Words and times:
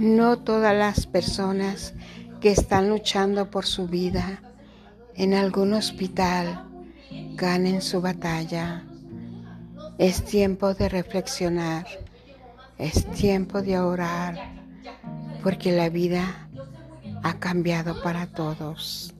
No 0.00 0.38
todas 0.38 0.74
las 0.74 1.06
personas 1.06 1.92
que 2.40 2.50
están 2.50 2.88
luchando 2.88 3.50
por 3.50 3.66
su 3.66 3.86
vida 3.86 4.40
en 5.14 5.34
algún 5.34 5.74
hospital 5.74 6.64
ganen 7.34 7.82
su 7.82 8.00
batalla. 8.00 8.82
Es 9.98 10.24
tiempo 10.24 10.72
de 10.72 10.88
reflexionar, 10.88 11.84
es 12.78 13.04
tiempo 13.10 13.60
de 13.60 13.78
orar, 13.78 14.54
porque 15.42 15.70
la 15.70 15.90
vida 15.90 16.48
ha 17.22 17.34
cambiado 17.34 18.02
para 18.02 18.26
todos. 18.26 19.12